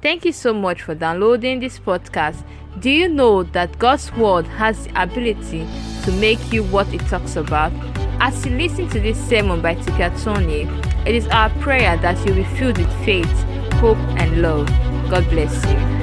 [0.00, 2.44] Thank you so much for downloading this podcast.
[2.78, 5.66] Do you know that God's Word has the ability
[6.04, 7.72] to make you what it talks about?
[8.20, 10.68] As you listen to this sermon by Tika Tony,
[11.04, 13.42] it is our prayer that you will be filled with faith,
[13.74, 14.68] hope, and love.
[15.10, 15.97] God bless you.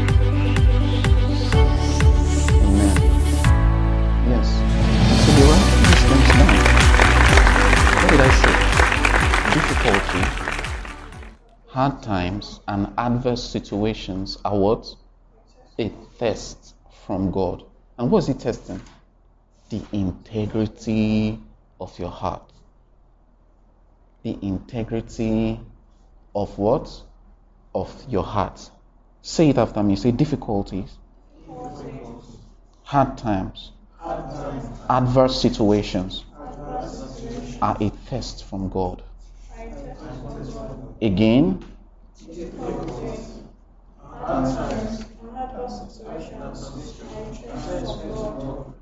[11.76, 14.88] Hard times, and adverse situations are what?
[15.78, 16.74] A test
[17.06, 17.64] from God.
[17.98, 18.82] And what is He testing?
[19.70, 21.38] The integrity
[21.80, 22.50] of your heart.
[24.24, 25.60] The integrity
[26.34, 26.90] of what?
[27.74, 28.70] Of your heart.
[29.22, 29.98] Say it after me.
[29.98, 30.98] Say difficulties
[32.86, 33.72] hard times,
[34.90, 36.24] adverse situations
[37.62, 39.02] are a test from God.
[41.02, 41.66] Again,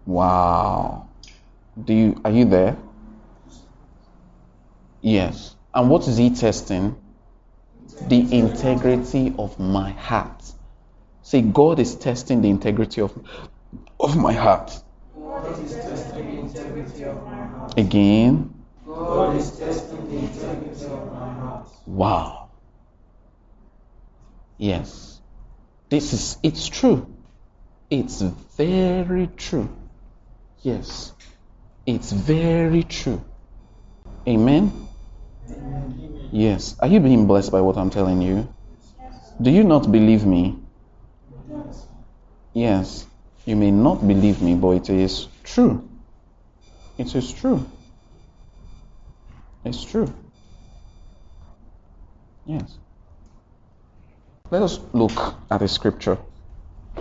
[0.06, 1.10] wow.
[1.84, 2.78] Do you are you there?
[5.02, 5.56] Yes.
[5.74, 6.96] And what is he testing?
[8.08, 10.44] The integrity of my heart.
[11.24, 13.12] See, God is testing the integrity of
[14.00, 14.72] of my heart.
[15.16, 17.78] God is testing the integrity of my heart.
[17.80, 18.54] Again,
[18.86, 21.68] God is testing the integrity of my heart.
[21.88, 22.43] wow.
[24.64, 25.20] Yes.
[25.90, 27.14] This is it's true.
[27.90, 29.68] It's very true.
[30.62, 31.12] Yes.
[31.86, 33.22] It's very true.
[34.26, 34.88] Amen.
[36.32, 36.78] Yes.
[36.80, 38.48] Are you being blessed by what I'm telling you?
[39.42, 40.58] Do you not believe me?
[42.54, 43.06] Yes.
[43.44, 45.90] You may not believe me, but it is true.
[46.98, 47.70] It is true.
[49.66, 50.08] It's true.
[52.46, 52.78] Yes.
[54.54, 56.16] Let us look at a scripture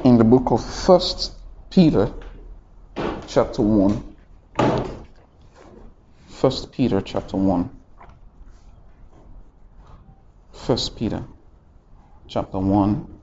[0.05, 1.35] in the book of First
[1.69, 2.11] Peter,
[3.27, 4.17] chapter one.
[6.29, 7.69] First Peter, chapter one.
[10.55, 11.25] First Peter,
[12.27, 13.21] chapter one,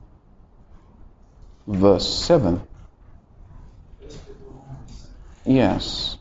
[1.66, 2.62] verse seven.
[5.44, 6.18] Yes.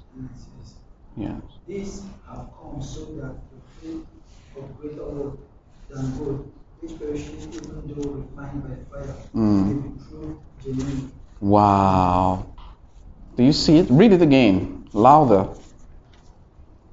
[1.16, 1.44] Yes.
[1.68, 4.08] These have come so that the faith
[4.58, 5.38] of greater
[5.92, 10.00] than gold, which perishes even though refined by fire, Mm.
[10.64, 11.12] genuine.
[11.42, 12.46] Wow.
[13.36, 13.88] Do you see it?
[13.90, 14.86] Read it again.
[14.94, 15.48] Louder.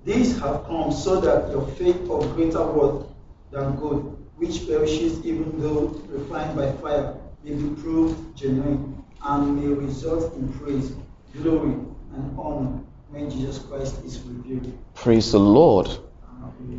[0.04, 3.06] These have come so that your faith of greater worth
[3.50, 9.66] than gold, which perishes even though refined by fire, may be proved genuine and may
[9.66, 10.94] result in praise,
[11.32, 11.74] glory,
[12.14, 12.80] and honor
[13.10, 14.72] when Jesus Christ is revealed.
[14.94, 15.88] Praise the Lord.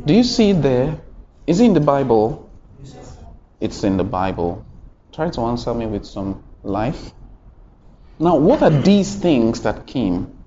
[0.06, 0.98] Do you see it there?
[1.46, 2.47] Is it in the Bible?
[3.60, 4.64] It's in the Bible.
[5.12, 7.12] Try to answer me with some life.
[8.18, 10.38] Now, what are these things that came?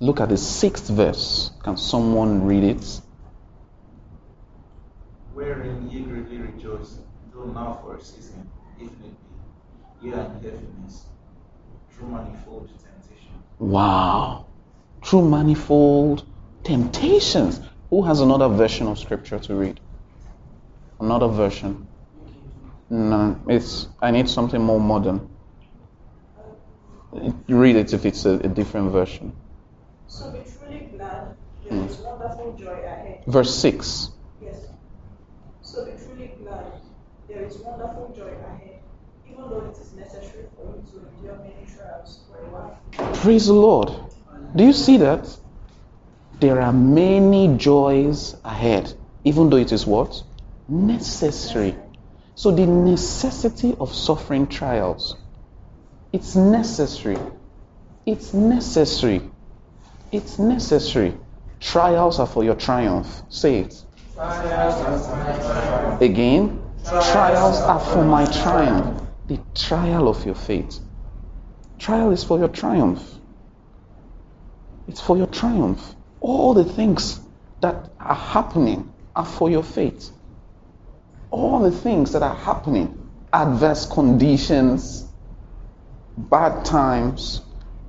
[0.00, 1.50] Look at the sixth verse.
[1.62, 3.00] Can someone read it?
[5.36, 6.98] wherein ye greatly rejoice,
[7.32, 8.50] though now for a season,
[8.80, 9.14] if need
[10.00, 11.04] be, ye are in heaviness,
[11.90, 13.32] through manifold temptation.
[13.58, 14.46] Wow.
[15.04, 16.24] Through manifold
[16.64, 17.60] temptations.
[17.90, 19.78] Who has another version of scripture to read?
[21.00, 21.86] Another version.
[22.88, 25.28] No, it's I need something more modern.
[27.48, 29.32] Read it if it's a, a different version.
[30.06, 31.36] So be truly glad,
[31.68, 31.78] hmm.
[31.78, 33.24] there is wonderful joy ahead.
[33.26, 34.10] Verse 6.
[34.42, 34.66] Yes.
[35.62, 36.64] So be truly glad,
[37.28, 38.80] there is wonderful joy ahead,
[39.28, 43.14] even though it is necessary for you to endure many trials for a while.
[43.16, 43.90] Praise the Lord.
[44.54, 45.36] Do you see that?
[46.38, 48.92] There are many joys ahead,
[49.24, 50.22] even though it is what?
[50.68, 51.76] Necessary.
[52.34, 55.16] So the necessity of suffering trials,
[56.12, 57.18] it's necessary.
[58.04, 59.22] It's necessary.
[60.12, 61.14] It's necessary.
[61.60, 63.22] Trials are for your triumph.
[63.28, 63.74] Say it.
[66.00, 69.02] Again, trials are for my triumph.
[69.26, 70.78] The trial of your faith.
[71.78, 73.02] Trial is for your triumph.
[74.86, 75.94] It's for your triumph.
[76.20, 77.20] All the things
[77.60, 80.10] that are happening are for your faith.
[81.30, 85.06] All the things that are happening, adverse conditions,
[86.16, 87.42] bad times,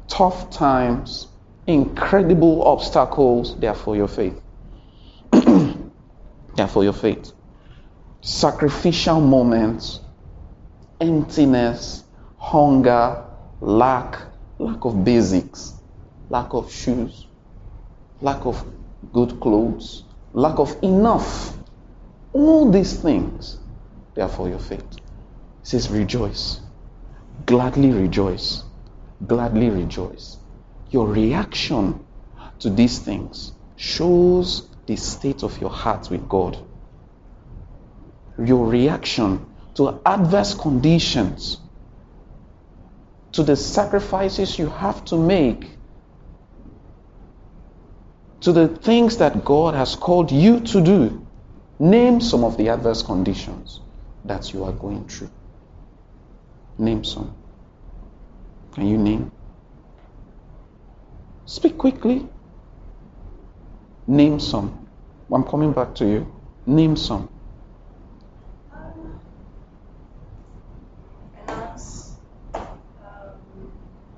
[0.08, 1.28] tough times,
[1.68, 4.42] incredible obstacles, they are for your faith.
[5.32, 7.32] they are for your faith.
[8.22, 10.00] Sacrificial moments,
[11.00, 12.04] emptiness,
[12.38, 13.24] hunger,
[13.62, 14.22] lack,
[14.60, 15.74] lack of basics,
[16.30, 17.28] lack of shoes,
[18.22, 18.64] lack of
[19.14, 21.57] good clothes, lack of enough.
[22.38, 23.58] All these things,
[24.14, 24.86] they are for your faith.
[25.64, 26.62] says, Rejoice.
[27.48, 28.62] Gladly rejoice.
[29.26, 30.38] Gladly rejoice.
[30.92, 32.06] Your reaction
[32.60, 36.64] to these things shows the state of your heart with God.
[38.38, 39.44] Your reaction
[39.74, 41.60] to adverse conditions,
[43.32, 45.72] to the sacrifices you have to make,
[48.42, 51.27] to the things that God has called you to do.
[51.80, 53.82] Name some of the adverse conditions
[54.26, 55.30] that you are going through.
[56.80, 57.36] Name some.
[58.74, 59.32] Can you name?
[61.46, 62.28] Speak quickly.
[64.08, 64.88] Name some.
[65.32, 66.34] I'm coming back to you.
[66.66, 67.30] Name some.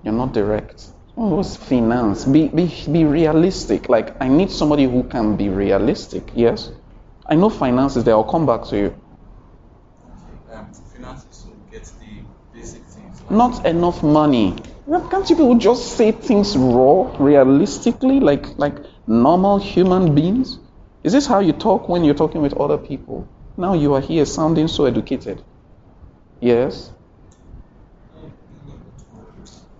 [0.03, 0.85] You're not direct.
[1.17, 2.23] Oh, what's finance?
[2.25, 3.89] Be, be, be realistic.
[3.89, 6.31] Like, I need somebody who can be realistic.
[6.33, 6.71] Yes?
[7.29, 8.15] I know finances there.
[8.15, 8.95] I'll come back to you.
[10.51, 12.23] um, finances to get the
[12.53, 13.21] basic things.
[13.21, 14.55] like- Not enough money.
[15.11, 20.57] Can't you people just say things raw, realistically, like, like normal human beings?
[21.03, 23.27] Is this how you talk when you're talking with other people?
[23.55, 25.43] Now you are here sounding so educated.
[26.41, 26.91] Yes?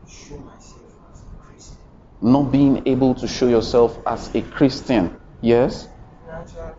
[0.08, 0.82] show myself
[1.12, 1.78] as a Christian.
[2.22, 5.20] Not being able to show yourself as a Christian.
[5.42, 5.88] Yes?
[6.28, 6.76] Financial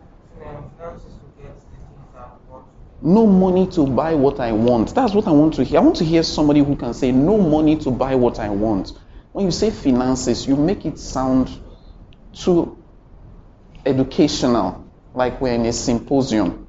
[3.02, 4.94] No money to buy what I want.
[4.94, 5.80] That's what I want to hear.
[5.80, 8.92] I want to hear somebody who can say, No money to buy what I want.
[9.32, 11.48] When you say finances, you make it sound
[12.34, 12.76] too
[13.86, 14.84] educational,
[15.14, 16.66] like we're in a symposium.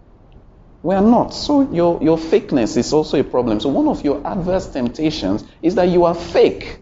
[0.83, 1.33] We are not.
[1.33, 3.59] So your, your fakeness is also a problem.
[3.59, 6.81] So one of your adverse temptations is that you are fake.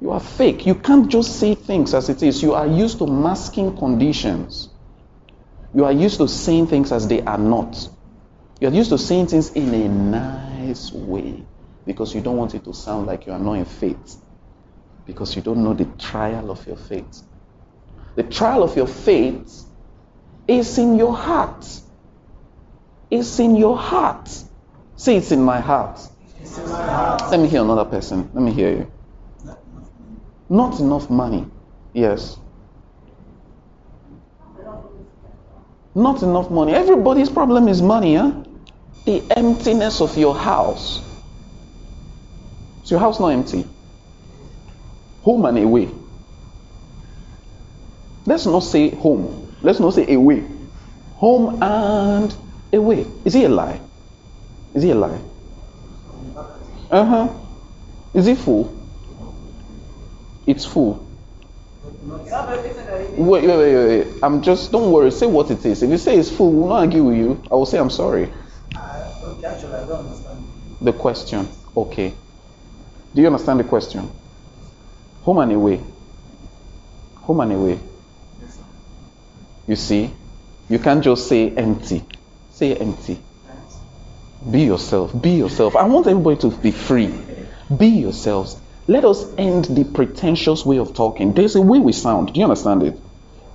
[0.00, 0.66] You are fake.
[0.66, 2.42] You can't just say things as it is.
[2.42, 4.70] You are used to masking conditions.
[5.74, 7.88] You are used to saying things as they are not.
[8.60, 11.44] You are used to saying things in a nice way
[11.86, 14.16] because you don't want it to sound like you are not in faith.
[15.06, 17.22] Because you don't know the trial of your faith.
[18.16, 19.64] The trial of your faith
[20.46, 21.66] is in your heart.
[23.10, 24.28] It's in your heart.
[24.96, 26.00] Say it's in my heart.
[27.30, 28.30] Let me hear another person.
[28.34, 28.92] Let me hear you.
[30.48, 31.46] Not enough money.
[31.92, 32.38] Yes.
[35.94, 36.72] Not enough money.
[36.72, 38.32] Everybody's problem is money, huh?
[39.06, 41.02] The emptiness of your house.
[42.84, 43.66] Is your house not empty?
[45.22, 45.88] Home and away.
[48.26, 49.54] Let's not say home.
[49.62, 50.44] Let's not say away.
[51.16, 52.34] Home and
[52.72, 53.06] away.
[53.24, 53.80] Is it a lie?
[54.74, 55.20] Is it a lie?
[56.90, 57.28] Uh huh.
[58.14, 58.76] Is it full?
[60.46, 61.06] It's full.
[61.06, 61.89] you have everything that you need.
[62.02, 64.06] Wait, wait, wait, wait.
[64.22, 65.10] I'm just, don't worry.
[65.10, 65.82] Say what it is.
[65.82, 67.42] If you say it's full, we'll not argue with you.
[67.50, 68.32] I will say I'm sorry.
[68.74, 70.44] I, okay, actually, I don't understand.
[70.80, 71.48] The question.
[71.76, 72.14] Okay.
[73.14, 74.10] Do you understand the question?
[75.22, 75.80] Home and away.
[77.16, 77.78] Home and away.
[78.40, 78.58] Yes.
[79.66, 80.10] You see?
[80.70, 82.02] You can't just say empty.
[82.50, 83.20] Say empty.
[84.50, 85.20] Be yourself.
[85.20, 85.76] Be yourself.
[85.76, 87.12] I want everybody to be free.
[87.76, 88.58] Be yourselves.
[88.90, 91.32] Let us end the pretentious way of talking.
[91.32, 92.34] There's a way we sound.
[92.34, 92.98] Do you understand it?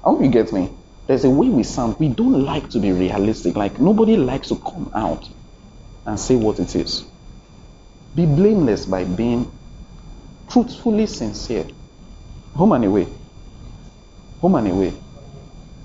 [0.01, 0.69] I hope you get me.
[1.07, 1.99] There's a way we sound.
[1.99, 3.57] We don't like to be realistic.
[3.57, 5.27] Like nobody likes to come out
[6.05, 7.03] and say what it is.
[8.15, 9.51] Be blameless by being
[10.47, 11.67] truthfully sincere.
[12.53, 13.05] Home and away.
[14.39, 14.93] Home and away.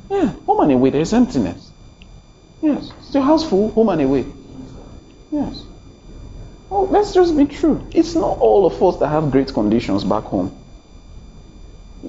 [0.09, 1.73] Yeah, home and away, there's emptiness.
[2.62, 2.92] Yes.
[3.12, 3.73] Your house full?
[3.73, 4.26] Home and away.
[5.33, 5.64] Yes.
[6.71, 7.87] Oh, let's just be true.
[7.93, 10.57] It's not all of us that have great conditions back home.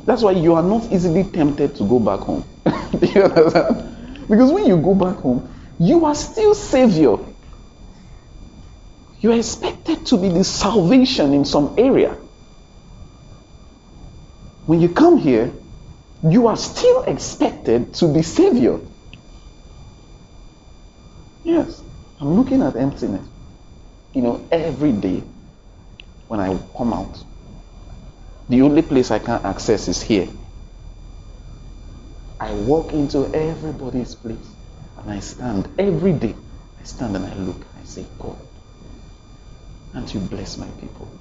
[0.05, 2.45] That's why you are not easily tempted to go back home.
[3.01, 4.27] You understand?
[4.29, 5.49] Because when you go back home,
[5.79, 7.17] you are still savior.
[9.19, 12.17] You are expected to be the salvation in some area.
[14.65, 15.53] When you come here,
[16.23, 18.79] you are still expected to be savior.
[21.43, 21.83] Yes,
[22.19, 23.27] I'm looking at emptiness.
[24.13, 25.23] You know, every day
[26.27, 27.23] when I come out,
[28.49, 30.29] the only place I can access is here.
[32.39, 34.55] I walk into everybody's place
[34.97, 36.35] and I stand every day.
[36.79, 37.65] I stand and I look.
[37.79, 38.39] I say, God,
[39.93, 41.11] and you bless my people.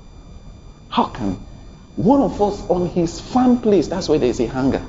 [0.89, 1.35] How can
[1.97, 4.87] one of us on his fan place, that's where there's a hunger,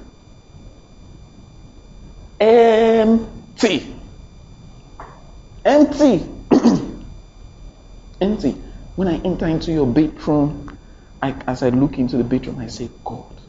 [2.40, 3.96] empty,
[5.66, 6.31] empty,
[8.22, 8.64] empty.
[8.96, 10.80] When I enter into your bedroom,
[11.22, 13.42] I, as I look into the bedroom, I say, God,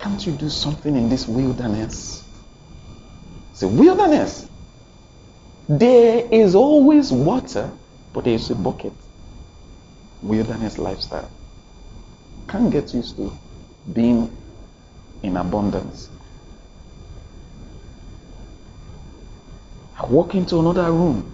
[0.00, 2.28] can't you do something in this wilderness?
[3.52, 4.50] It's a wilderness.
[5.68, 7.72] There is always water,
[8.12, 8.94] but there is a bucket.
[10.22, 11.32] Wilderness lifestyle.
[12.48, 13.32] Can't get used to
[13.92, 14.38] being
[15.22, 16.10] in abundance.
[19.98, 21.29] I walk into another room.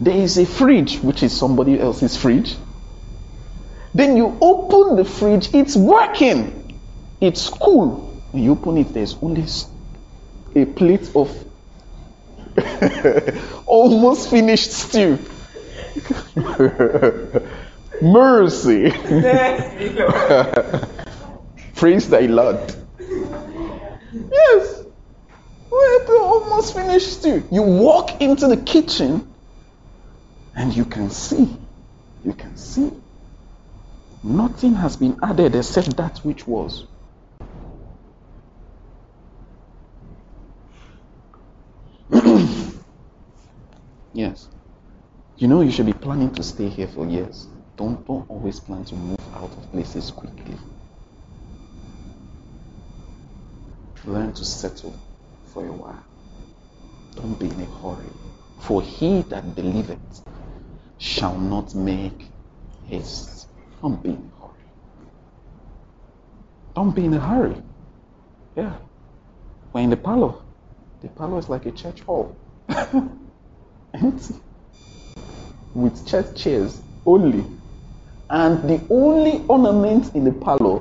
[0.00, 2.56] There is a fridge, which is somebody else's fridge.
[3.94, 6.80] Then you open the fridge, it's working.
[7.20, 8.20] It's cool.
[8.32, 9.44] You open it, there's only
[10.56, 11.30] a plate of
[13.66, 15.18] almost finished stew.
[18.02, 18.90] Mercy.
[21.76, 22.74] Praise thy Lord.
[24.12, 24.82] Yes.
[25.70, 27.44] We're almost finished stew.
[27.50, 29.33] You walk into the kitchen
[30.56, 31.56] and you can see.
[32.24, 32.90] You can see.
[34.22, 36.86] Nothing has been added except that which was.
[44.12, 44.48] yes.
[45.36, 47.48] You know you should be planning to stay here for years.
[47.76, 50.56] Don't don't always plan to move out of places quickly.
[54.04, 54.94] Learn to settle
[55.52, 56.04] for a while.
[57.16, 58.10] Don't be in a hurry.
[58.60, 60.22] For he that believeth
[61.04, 62.30] shall not make
[62.86, 63.48] haste.
[63.82, 64.64] Don't be in a hurry.
[66.74, 67.56] Don't be in a hurry.
[68.56, 68.72] Yeah.
[69.74, 70.34] We're in the parlor.
[71.02, 72.34] The parlor is like a church hall.
[73.94, 74.34] Empty.
[75.74, 77.44] With church chairs only.
[78.30, 80.80] And the only ornament in the parlor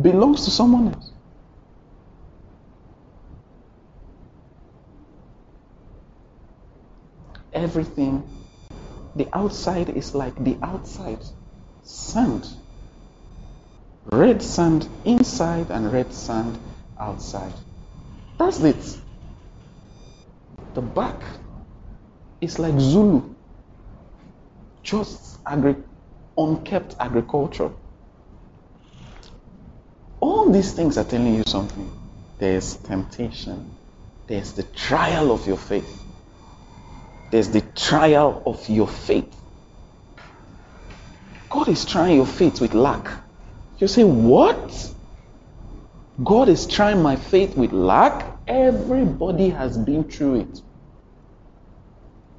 [0.00, 1.10] belongs to someone else.
[7.58, 8.22] Everything,
[9.16, 11.18] the outside is like the outside
[11.82, 12.46] sand.
[14.12, 16.56] Red sand inside and red sand
[17.00, 17.52] outside.
[18.38, 19.00] That's it.
[20.74, 21.20] The back
[22.40, 23.34] is like Zulu.
[24.84, 25.82] Just agri-
[26.36, 27.72] unkept agriculture.
[30.20, 31.90] All these things are telling you something.
[32.38, 33.68] There's temptation.
[34.28, 36.07] There's the trial of your faith.
[37.30, 39.34] There's the trial of your faith.
[41.50, 43.08] God is trying your faith with lack.
[43.78, 44.92] You say, What?
[46.24, 48.38] God is trying my faith with lack?
[48.48, 50.58] Everybody has been through it.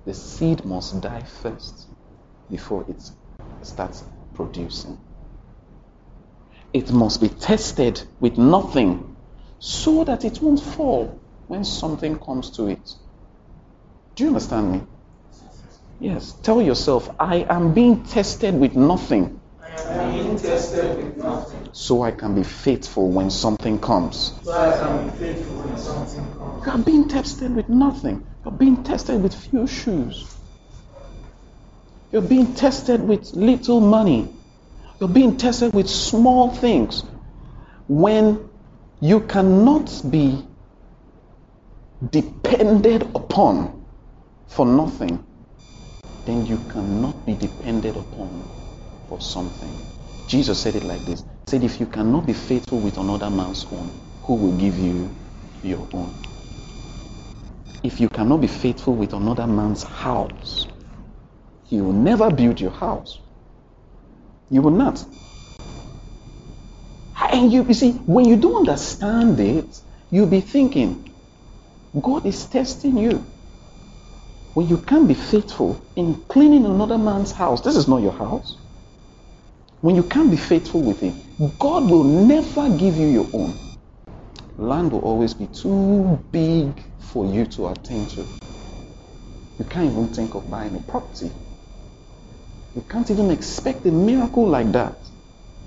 [0.06, 1.90] The seed must die first
[2.50, 3.04] before it
[3.64, 4.04] starts
[4.36, 5.00] producing.
[6.74, 9.18] It must be tested with nothing
[9.60, 12.90] so that it won't fall when something comes to it.
[14.20, 14.82] Do you understand me?
[16.02, 16.34] Yes.
[16.44, 19.40] Tell yourself, I am being tested with nothing.
[19.64, 21.70] I am being tested with nothing.
[21.72, 24.34] So I can be faithful when something comes.
[24.44, 26.66] So I can be faithful when something comes.
[26.66, 28.28] You are being tested with nothing.
[28.44, 30.36] You're being tested with few shoes.
[32.12, 34.28] You're being tested with little money.
[35.00, 37.06] You're being tested with small things.
[37.88, 38.50] When
[39.00, 40.46] you cannot be
[42.12, 43.79] depended upon
[44.50, 45.26] for nothing,
[46.26, 48.50] then you cannot be depended upon
[49.08, 49.88] for something.
[50.28, 51.22] Jesus said it like this.
[51.22, 55.16] He said, if you cannot be faithful with another man's own, who will give you
[55.64, 56.16] your own?
[57.84, 60.68] If you cannot be faithful with another man's house,
[61.66, 63.20] he will never build your house.
[64.50, 65.06] You will not.
[67.32, 71.16] And you, you see, when you don't understand it, you'll be thinking,
[72.00, 73.26] God is testing you.
[74.60, 78.58] When you can't be faithful in cleaning another man's house, this is not your house.
[79.80, 81.24] When you can't be faithful with him,
[81.60, 83.58] God will never give you your own.
[84.58, 88.28] Land will always be too big for you to attain to.
[89.60, 91.32] You can't even think of buying a property.
[92.76, 95.10] You can't even expect a miracle like that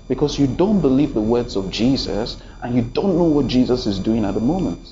[0.07, 3.97] because you don't believe the words of Jesus and you don't know what Jesus is
[3.97, 4.87] doing at the moment.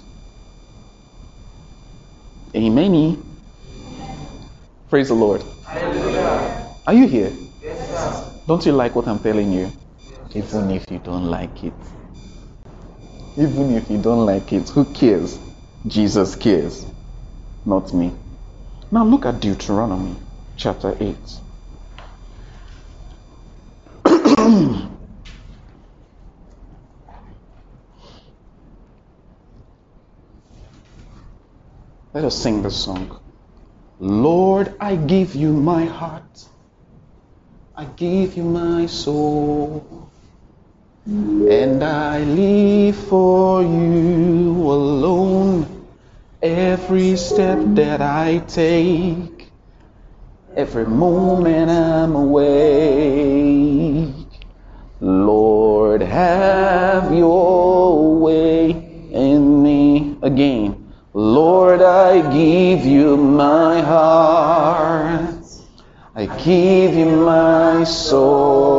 [2.56, 3.31] Amen.
[4.92, 5.42] Praise the Lord.
[5.66, 6.68] Hallelujah.
[6.86, 7.32] Are you here?
[7.64, 8.42] Yes, sir.
[8.46, 9.72] Don't you like what I'm telling you?
[10.34, 11.74] Even if you don't like it.
[13.38, 15.40] Even if you don't like it, who cares?
[15.88, 16.86] Jesus cares,
[17.66, 18.14] not me.
[18.92, 20.18] Now look at Deuteronomy
[20.58, 21.16] chapter 8.
[32.14, 33.22] Let us sing this song.
[34.02, 36.48] Lord, I give you my heart.
[37.76, 40.12] I give you my soul.
[41.06, 45.68] And I live for you alone.
[46.42, 49.52] every step that I take,
[50.56, 52.48] every moment I'm awake.
[55.00, 58.72] Lord, have your way
[59.12, 60.71] in me again.
[61.14, 65.44] Lord, I give you my heart.
[66.16, 68.72] I give you my soul.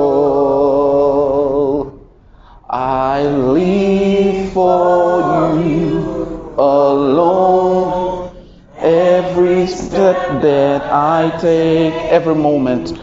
[2.70, 8.34] I live for you alone.
[8.78, 12.98] Every step that I take, every moment,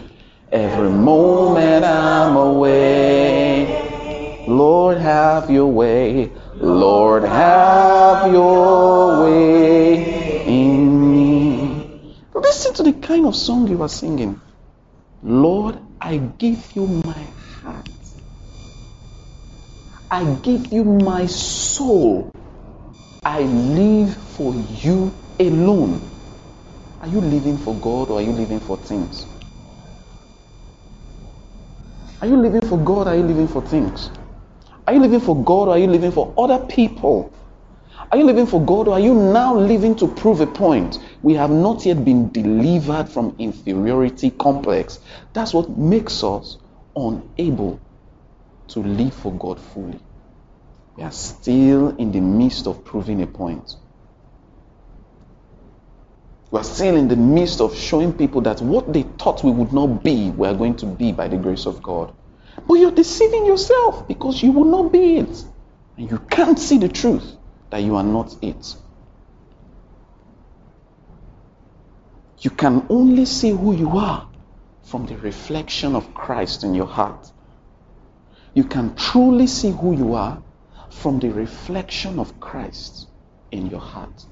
[0.50, 3.49] every moment I'm away.
[4.48, 6.30] Lord, have your way.
[6.56, 12.16] Lord, have your way in me.
[12.34, 14.40] Listen to the kind of song you are singing.
[15.22, 17.26] Lord, I give you my
[17.62, 17.88] heart.
[20.10, 22.32] I give you my soul.
[23.24, 26.10] I live for you alone.
[27.00, 29.26] Are you living for God or are you living for things?
[32.20, 34.10] Are you living for God or are you living for things?
[34.90, 37.32] Are you living for God or are you living for other people?
[38.10, 40.98] Are you living for God or are you now living to prove a point?
[41.22, 44.98] We have not yet been delivered from inferiority complex.
[45.32, 46.58] That's what makes us
[46.96, 47.80] unable
[48.70, 50.00] to live for God fully.
[50.96, 53.76] We are still in the midst of proving a point.
[56.50, 59.72] We are still in the midst of showing people that what they thought we would
[59.72, 62.12] not be, we are going to be by the grace of God.
[62.66, 65.44] But you're deceiving yourself because you will not be it.
[65.96, 67.36] And you can't see the truth
[67.70, 68.74] that you are not it.
[72.38, 74.28] You can only see who you are
[74.82, 77.30] from the reflection of Christ in your heart.
[78.54, 80.42] You can truly see who you are
[80.90, 83.08] from the reflection of Christ
[83.52, 84.24] in your heart.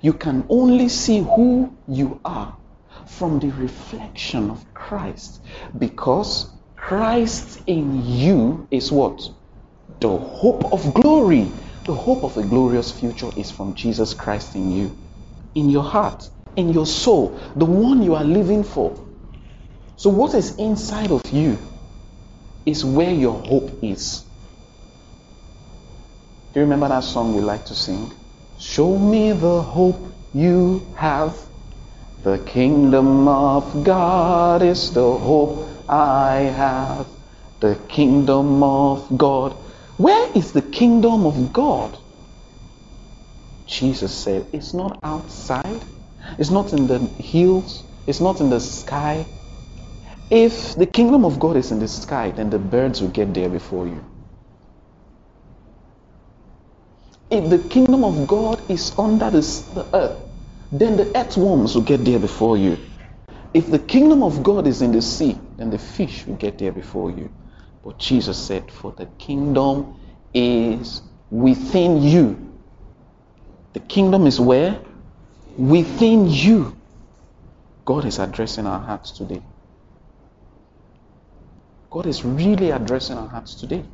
[0.00, 2.56] You can only see who you are
[3.06, 5.40] from the reflection of Christ
[5.78, 6.50] because
[6.84, 9.30] Christ in you is what?
[10.00, 11.50] The hope of glory.
[11.86, 14.98] The hope of a glorious future is from Jesus Christ in you,
[15.54, 19.08] in your heart, in your soul, the one you are living for.
[19.96, 21.58] So, what is inside of you
[22.66, 24.24] is where your hope is.
[26.52, 28.12] Do you remember that song we like to sing?
[28.58, 31.38] Show me the hope you have.
[32.22, 37.08] The kingdom of God is the hope I have.
[37.60, 39.54] The kingdom of God.
[39.98, 41.98] Where is the kingdom of God?
[43.66, 45.84] Jesus said, It's not outside,
[46.38, 49.26] it's not in the hills, it's not in the sky.
[50.30, 53.50] If the kingdom of God is in the sky, then the birds will get there
[53.50, 54.04] before you.
[57.30, 59.38] If the kingdom of God is under the,
[59.94, 60.18] earth,
[60.72, 62.78] then the earthworms will get there before you.
[63.54, 66.72] If the kingdom of God is in the sea, then the fish will get there
[66.72, 67.30] before you.
[67.84, 69.96] But Jesus said, For the kingdom
[70.32, 72.60] is within you.
[73.74, 74.80] The kingdom is where?
[75.56, 76.76] Within you.
[77.84, 79.42] God is addressing our hearts today.
[81.90, 83.84] God is really addressing our hearts today.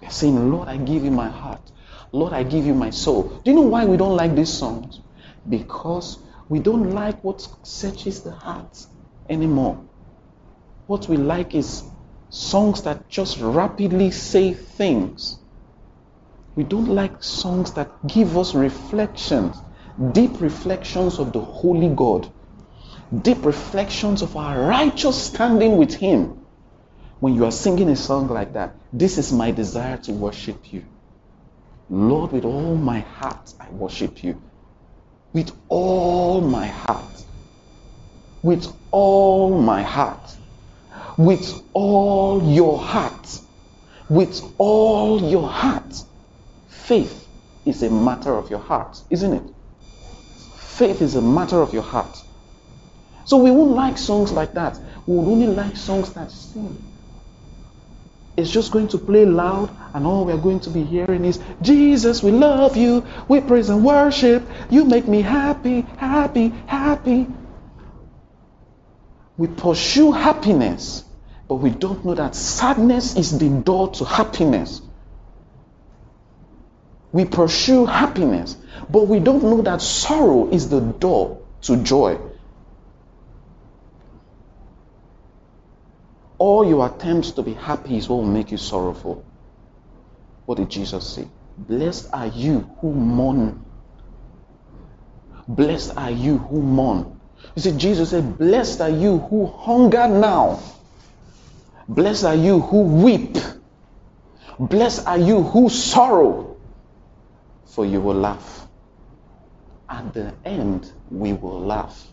[0.00, 1.70] They're saying, Lord, I give you my heart.
[2.12, 3.24] Lord, I give you my soul.
[3.44, 5.00] Do you know why we don't like these songs?
[5.48, 8.86] Because we don't like what searches the heart
[9.28, 9.89] anymore.
[10.90, 11.84] What we like is
[12.30, 15.38] songs that just rapidly say things.
[16.56, 19.56] We don't like songs that give us reflections,
[20.10, 22.28] deep reflections of the Holy God,
[23.22, 26.44] deep reflections of our righteous standing with Him.
[27.20, 30.84] When you are singing a song like that, this is my desire to worship you.
[31.88, 34.42] Lord, with all my heart, I worship you.
[35.32, 37.16] With all my heart.
[38.42, 40.38] With all my heart.
[41.20, 43.38] With all your heart.
[44.08, 45.94] With all your heart.
[46.66, 47.28] Faith
[47.66, 49.42] is a matter of your heart, isn't it?
[50.56, 52.16] Faith is a matter of your heart.
[53.26, 54.78] So we won't like songs like that.
[55.06, 56.82] We would only like songs that sing.
[58.38, 62.22] It's just going to play loud, and all we're going to be hearing is Jesus,
[62.22, 67.26] we love you, we praise and worship, you make me happy, happy, happy.
[69.36, 71.04] We pursue happiness,
[71.50, 74.80] but we don't know that sadness is the door to happiness.
[77.10, 78.56] We pursue happiness,
[78.88, 82.20] but we don't know that sorrow is the door to joy.
[86.38, 89.24] All your attempts to be happy is what will make you sorrowful.
[90.46, 91.26] What did Jesus say?
[91.58, 93.64] Blessed are you who mourn,
[95.48, 97.20] Blessed are you who mourn.
[97.56, 100.60] You see, Jesus said, Blessed are you who hunger now.
[101.90, 103.36] Blessed are you who weep.
[104.60, 106.56] Blessed are you who sorrow,
[107.64, 108.68] for you will laugh.
[109.88, 112.06] At the end, we will laugh.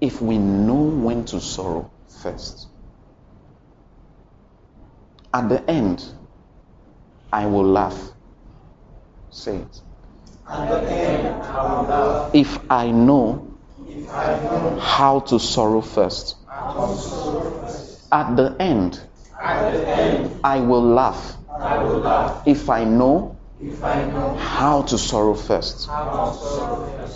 [0.00, 2.68] If we know when to sorrow first.
[5.34, 6.06] At the end,
[7.30, 8.12] I will laugh.
[9.28, 9.80] Say it.
[10.48, 12.34] At the end, I will laugh.
[12.34, 16.36] If I know If I know how to sorrow first.
[18.12, 19.00] At the end,
[19.40, 21.36] I will laugh.
[22.44, 23.36] If I know
[24.38, 25.88] how to sorrow first.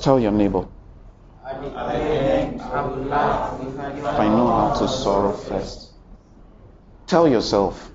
[0.03, 0.67] Tell your neighbor,
[1.45, 1.77] if
[4.17, 5.95] I know how to sorrow first.
[7.07, 7.91] Tell yourself,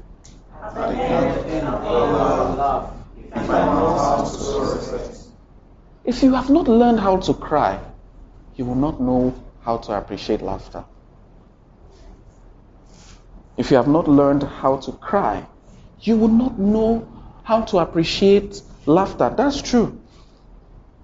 [6.03, 7.79] if you have not learned how to cry,
[8.55, 10.83] you will not know how to appreciate laughter.
[13.57, 15.47] If you have not learned how to cry,
[15.99, 17.07] you will not know
[17.43, 19.33] how to appreciate laughter.
[19.35, 20.01] That's true.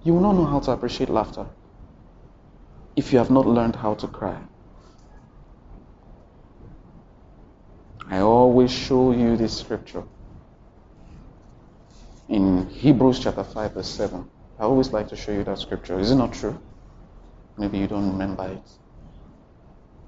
[0.04, 1.48] You will not know how to appreciate laughter
[2.96, 4.42] if you have not learned how to cry.
[8.10, 10.04] I always show you this scripture
[12.30, 14.30] in Hebrews chapter 5, verse 7.
[14.60, 16.00] I always like to show you that scripture.
[16.00, 16.60] Is it not true?
[17.58, 18.58] Maybe you don't remember it.
[18.58, 18.72] It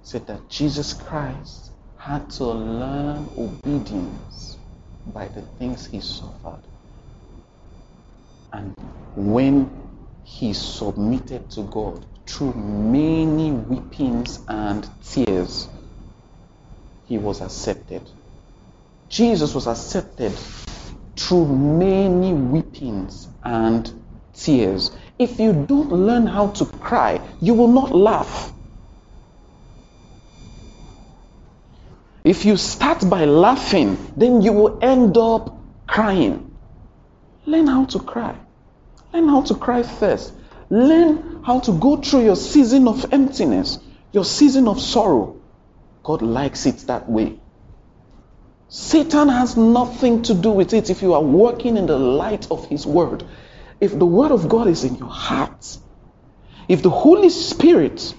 [0.04, 1.73] said that Jesus Christ
[2.04, 4.58] had to learn obedience
[5.13, 6.60] by the things he suffered.
[8.52, 8.76] And
[9.16, 9.72] when
[10.26, 15.70] he submitted to God through many weepings and tears,
[17.06, 18.02] he was accepted.
[19.08, 20.34] Jesus was accepted
[21.16, 23.89] through many weepings and
[24.34, 24.92] tears.
[25.18, 28.52] If you don't learn how to cry, you will not laugh.
[32.24, 35.58] If you start by laughing, then you will end up
[35.88, 36.56] crying.
[37.46, 38.36] Learn how to cry.
[39.14, 40.34] Learn how to cry first.
[40.70, 43.78] Learn how to go through your season of emptiness,
[44.14, 45.42] your season of sorrow.
[46.04, 47.40] God likes it that way.
[48.70, 52.66] Satan has nothing to do with it if you are walking in the light of
[52.68, 53.24] his word.
[53.80, 55.78] If the word of God is in your heart,
[56.68, 58.16] if the Holy Spirit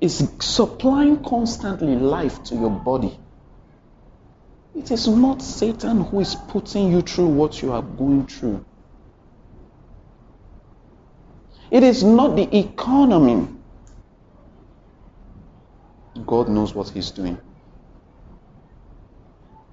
[0.00, 3.18] is supplying constantly life to your body,
[4.74, 8.64] it is not Satan who is putting you through what you are going through.
[11.70, 13.48] It is not the economy.
[16.26, 17.38] God knows what He's doing.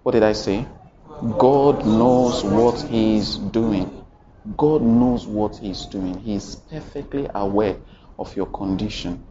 [0.03, 0.67] What did I say?
[1.37, 4.05] God knows what He's doing.
[4.57, 6.19] God knows what He's doing.
[6.19, 7.77] He is perfectly aware
[8.19, 9.25] of your condition.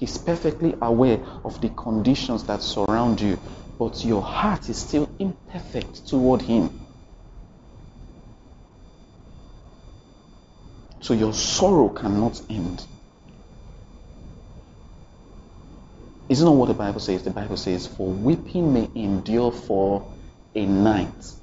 [0.00, 3.38] He's perfectly aware of the conditions that surround you,
[3.78, 6.86] but your heart is still imperfect toward Him.
[11.00, 12.82] So your sorrow cannot end.
[16.30, 17.22] Isn't that what the Bible says?
[17.22, 20.10] The Bible says, For weeping may endure for
[20.54, 21.34] a night.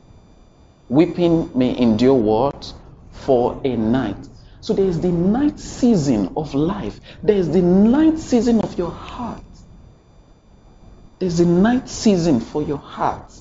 [0.89, 2.73] Weeping may endure what?
[3.11, 4.27] For a night.
[4.67, 6.99] So there is the night season of life.
[7.23, 9.41] There is the night season of your heart.
[11.19, 13.31] There's a night season for your heart.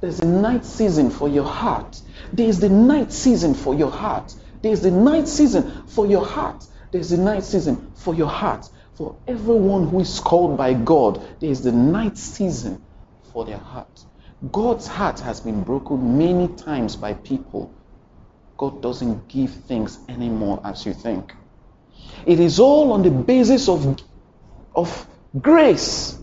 [0.00, 2.02] There's a night season for your heart.
[2.32, 4.34] There's the night season for your heart.
[4.60, 6.66] There's the night season for your heart.
[6.90, 8.68] There's the night season for your heart.
[8.94, 12.84] For everyone who is called by God, there's the night season
[13.32, 14.04] for their heart.
[14.50, 17.72] God's heart has been broken many times by people.
[18.62, 21.34] God doesn't give things anymore as you think.
[22.24, 24.00] It is all on the basis of,
[24.76, 25.08] of
[25.40, 26.16] grace.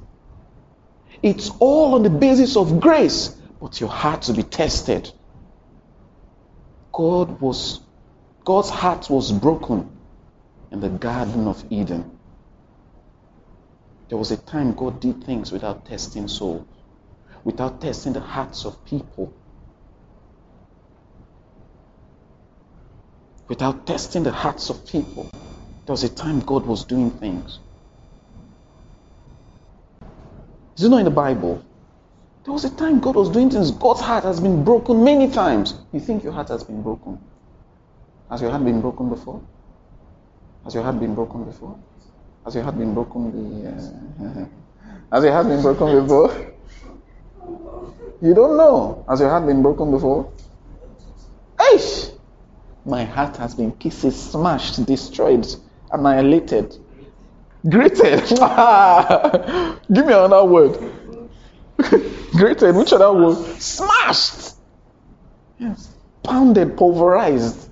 [1.22, 5.12] It's all on the basis of grace, but your heart to be tested.
[6.94, 7.82] God was
[8.46, 9.90] God's heart was broken
[10.72, 12.10] in the Garden of Eden.
[14.08, 16.66] There was a time God did things without testing souls,
[17.44, 19.34] without testing the hearts of people,
[23.50, 25.30] without testing the hearts of people.
[25.86, 27.60] There was a time God was doing things.
[30.78, 31.66] Is it not in the Bible?
[32.46, 33.72] There was a time God was doing things.
[33.72, 35.74] God's heart has been broken many times.
[35.92, 37.20] You think your heart has been broken?
[38.30, 39.42] Has your heart been broken before?
[40.64, 41.78] Has your heart been broken before?
[42.46, 43.32] Has your heart been broken?
[43.32, 44.46] The, uh,
[45.12, 46.54] has your heart been broken before?
[48.22, 49.06] You don't know.
[49.10, 50.32] Has your heart been broken before?
[51.58, 52.19] Eish!
[52.86, 55.48] My heart has been pieces smashed, destroyed,
[55.92, 56.76] annihilated,
[57.68, 58.28] grated.
[59.92, 60.78] Give me another word.
[62.32, 62.76] grated.
[62.76, 63.38] Which other word?
[63.62, 64.56] Smashed.
[65.58, 65.94] Yes.
[66.24, 67.70] Pounded, pulverized.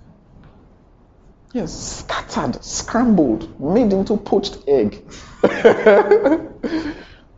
[1.53, 1.73] Yes.
[1.73, 5.03] Scattered, scrambled, made into poached egg.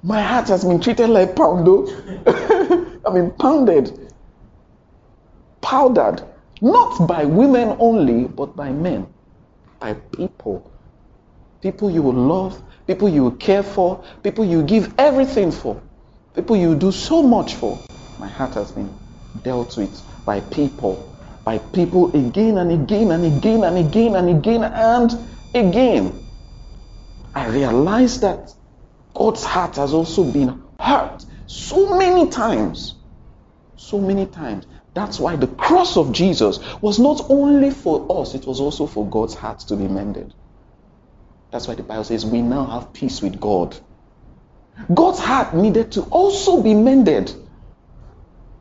[0.02, 1.86] My heart has been treated like poundo.
[3.06, 4.14] I mean, pounded,
[5.62, 6.24] powdered,
[6.62, 9.08] not by women only, but by men,
[9.80, 10.72] by people.
[11.62, 15.82] People you will love, people you will care for, people you give everything for,
[16.34, 17.86] people you do so much for.
[18.18, 18.98] My heart has been
[19.44, 24.64] dealt with by people, by people again and again and again and again and again
[24.64, 26.26] and again.
[27.36, 28.50] I realize that
[29.16, 32.96] God's heart has also been hurt so many times.
[33.76, 34.66] So many times.
[35.00, 39.10] That's why the cross of Jesus was not only for us, it was also for
[39.10, 40.34] God's heart to be mended.
[41.54, 43.78] That's why the Bible says we now have peace with God.
[44.94, 47.34] God's heart needed to also be mended.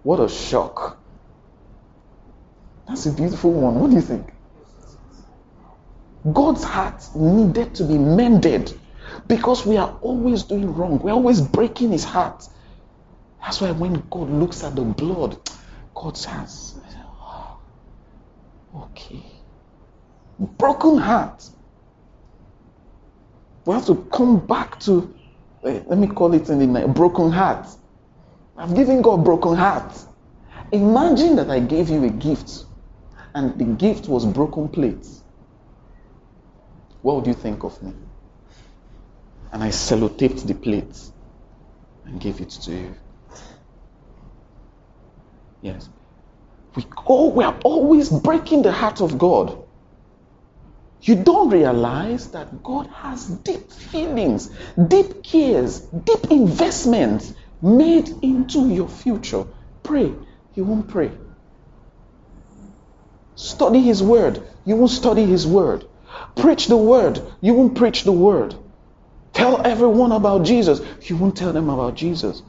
[0.04, 1.02] What a shock.
[2.86, 3.80] That's a beautiful one.
[3.80, 4.32] What do you think?
[6.32, 8.72] God's heart needed to be mended
[9.26, 11.00] because we are always doing wrong.
[11.00, 12.44] We're always breaking his heart.
[13.42, 15.36] That's why when God looks at the blood,
[16.00, 16.80] God says,
[17.20, 17.60] oh,
[18.76, 19.24] okay.
[20.38, 21.42] Broken heart.
[23.66, 25.14] We have to come back to,
[25.64, 27.66] eh, let me call it in the night, broken heart.
[28.56, 29.92] I've given God broken heart.
[30.72, 32.64] Imagine that I gave you a gift
[33.34, 35.24] and the gift was broken plates.
[37.02, 37.94] What would you think of me?
[39.52, 41.12] And I sellotaped the plates
[42.04, 42.96] and gave it to you.
[45.60, 45.88] Yes.
[46.76, 49.64] We, go, we are always breaking the heart of God.
[51.02, 54.50] You don't realize that God has deep feelings,
[54.88, 59.46] deep cares, deep investments made into your future.
[59.82, 60.12] Pray,
[60.54, 61.10] you won't pray.
[63.34, 65.86] Study His Word, you won't study His Word.
[66.36, 68.54] Preach the Word, you won't preach the Word.
[69.32, 72.42] Tell everyone about Jesus, you won't tell them about Jesus.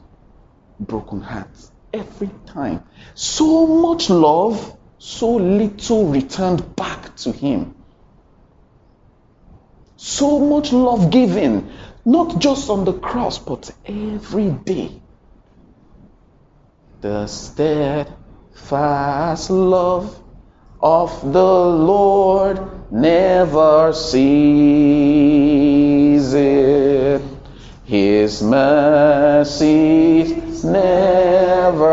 [0.80, 2.82] Broken hearts every time.
[3.14, 7.74] So much love, so little returned back to Him.
[9.96, 11.70] So much love given,
[12.04, 15.00] not just on the cross, but every day.
[17.00, 18.10] The steadfast
[19.50, 20.22] love
[20.82, 25.00] of the Lord never ceases.
[27.90, 30.22] His mercy
[30.62, 31.90] never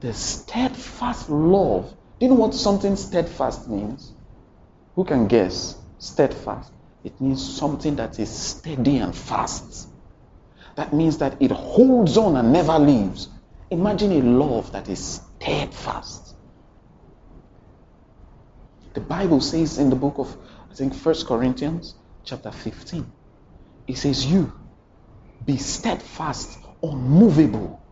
[0.00, 1.94] The steadfast love.
[2.18, 4.12] Do you know what something steadfast means?
[4.94, 5.76] Who can guess?
[5.98, 6.72] Steadfast.
[7.04, 9.88] It means something that is steady and fast.
[10.76, 13.28] That means that it holds on and never leaves.
[13.70, 16.34] Imagine a love that is steadfast.
[18.94, 20.36] The Bible says in the book of,
[20.70, 23.10] I think, First Corinthians, chapter 15,
[23.90, 24.52] it says, You
[25.44, 27.82] be steadfast, unmovable,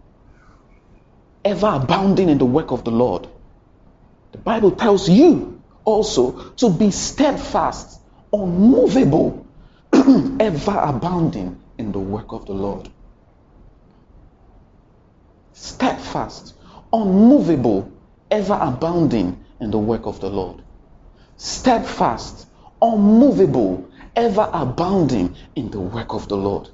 [1.44, 3.26] ever abounding in the work of the Lord.
[4.32, 8.00] The Bible tells you also to be steadfast,
[8.32, 9.46] unmovable,
[9.92, 12.88] ever abounding in the work of the Lord.
[15.52, 16.54] Steadfast,
[16.92, 17.90] unmovable,
[18.30, 20.62] ever abounding in the work of the Lord.
[21.36, 22.46] Steadfast,
[22.80, 26.68] unmovable, ever abounding in the work of the Lord.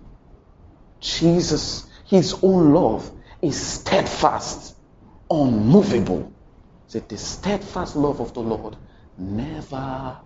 [1.01, 3.11] Jesus, his own love
[3.43, 4.75] is steadfast,
[5.31, 6.33] unmovable.
[6.87, 8.77] Said the steadfast love of the Lord
[9.19, 10.19] never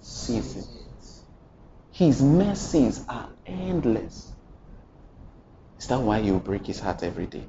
[0.00, 1.24] ceases.
[1.92, 4.32] His mercies are endless.
[5.78, 7.48] Is that why you break his heart every day?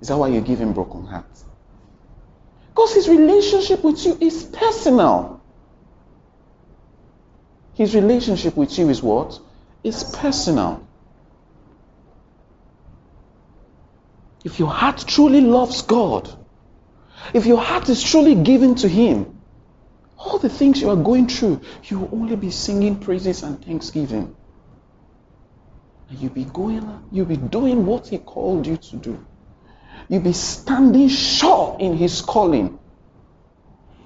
[0.00, 1.30] Is that why you give him broken heart?
[2.68, 5.39] Because his relationship with you is personal.
[7.74, 9.38] His relationship with you is what?
[9.82, 10.86] Is personal.
[14.44, 16.28] if your heart truly loves God,
[17.34, 19.40] if your heart is truly given to Him,
[20.16, 24.34] all the things you are going through, you will only be singing praises and thanksgiving.
[26.08, 29.26] And you'll be going, you'll be doing what He called you to do.
[30.08, 32.79] You'll be standing sure in His calling.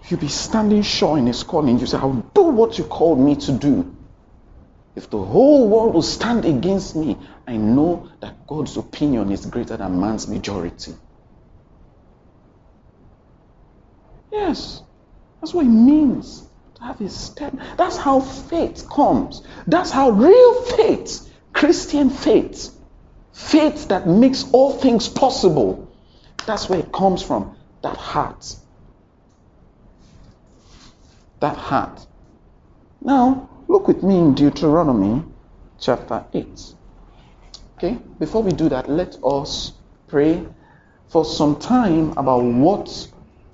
[0.08, 1.78] You'll be standing sure in His calling.
[1.78, 3.96] You say, I'll do what you called me to do.
[4.96, 9.76] If the whole world will stand against me, I know that God's opinion is greater
[9.76, 10.94] than man's majority.
[14.30, 14.82] Yes,
[15.40, 16.42] that's what it means
[16.76, 17.54] to have a step.
[17.76, 19.42] That's how faith comes.
[19.66, 22.76] That's how real faith, Christian faith,
[23.32, 25.96] faith that makes all things possible,
[26.46, 27.56] that's where it comes from.
[27.82, 28.56] That heart.
[31.44, 32.06] That heart.
[33.02, 35.22] Now, look with me in Deuteronomy
[35.78, 36.74] chapter 8.
[37.76, 39.72] Okay, before we do that, let us
[40.06, 40.42] pray
[41.08, 42.88] for some time about what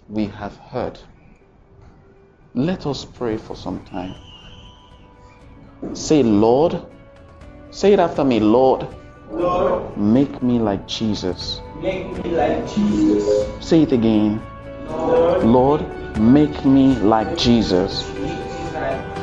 [0.09, 1.01] we have heard.
[2.55, 4.15] Let us pray for some time.
[5.93, 6.81] Say, Lord,
[7.73, 8.87] say it after me, Lord,
[9.33, 11.61] Lord, make me like Jesus.
[11.83, 13.49] make me like Jesus.
[13.59, 14.41] Say it again,
[14.91, 15.83] Lord,
[16.19, 18.03] make me like Jesus.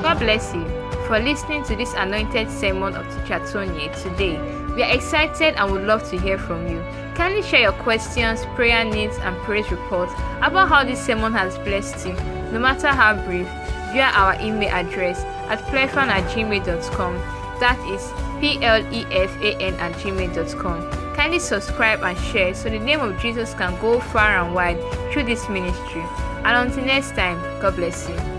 [0.02, 0.66] God bless you
[1.08, 4.40] for listening to this anointed sermon of Teacher Tony today.
[4.76, 6.84] We are excited and would love to hear from you.
[7.16, 12.06] Kindly share your questions, prayer needs, and praise reports about how this sermon has blessed
[12.06, 12.14] you,
[12.52, 13.48] no matter how brief,
[13.92, 17.16] via our email address at plefan at gmail.com.
[17.60, 21.07] That is P L E F A N at gmail.com.
[21.18, 24.78] Kindly subscribe and share so the name of Jesus can go far and wide
[25.12, 26.06] through this ministry.
[26.46, 28.37] And until next time, God bless you.